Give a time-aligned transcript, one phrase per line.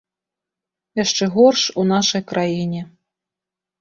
[1.03, 2.81] Яшчэ горш у нашай краіне.